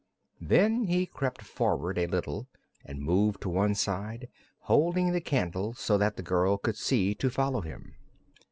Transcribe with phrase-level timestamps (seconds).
[0.41, 2.47] Then he crept forward a little
[2.83, 4.29] and moved to one side,
[4.61, 7.93] holding the candle so that the girl could see to follow him.